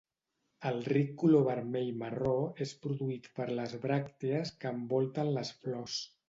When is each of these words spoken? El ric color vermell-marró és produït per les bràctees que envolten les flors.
El 0.67 0.77
ric 0.93 1.11
color 1.23 1.43
vermell-marró 1.47 2.31
és 2.65 2.73
produït 2.87 3.29
per 3.41 3.47
les 3.61 3.77
bràctees 3.85 4.55
que 4.65 4.73
envolten 4.79 5.31
les 5.37 5.55
flors. 5.67 6.01